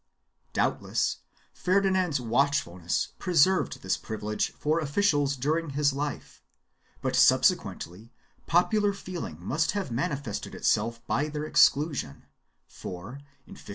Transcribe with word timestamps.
4 0.47 0.51
Doubtless 0.53 1.17
Ferdinand's 1.53 2.19
watchfulness 2.19 3.09
preserved 3.19 3.83
this 3.83 3.97
privilege 3.97 4.51
for 4.53 4.79
officials 4.79 5.35
during 5.35 5.69
his 5.69 5.93
life, 5.93 6.41
but 7.03 7.15
subsequently 7.15 8.11
popular 8.47 8.93
feeling 8.93 9.37
must 9.39 9.73
have 9.73 9.91
manifested 9.91 10.55
itself 10.55 11.05
by 11.05 11.27
their 11.27 11.45
exclusion, 11.45 12.25
for, 12.67 13.11
in 13.11 13.13
1523, 13.13 13.21
Charles 13.21 13.21
V 13.21 13.45
for 13.45 13.49
1 13.53 13.55
Novfs. 13.55 13.69